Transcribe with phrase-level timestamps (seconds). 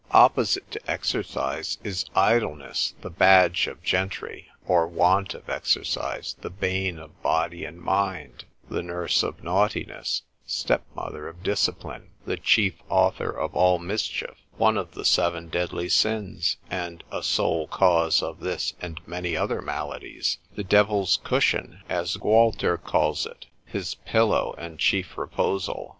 [0.15, 6.97] Opposite to exercise is idleness (the badge of gentry) or want of exercise, the bane
[6.97, 13.53] of body and mind, the nurse of naughtiness, stepmother of discipline, the chief author of
[13.53, 18.99] all mischief, one of the seven deadly sins, and a sole cause of this and
[19.07, 25.89] many other maladies, the devil's cushion, as Gualter calls it, his pillow and chief reposal.